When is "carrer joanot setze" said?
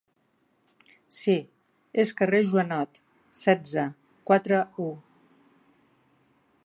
2.21-3.85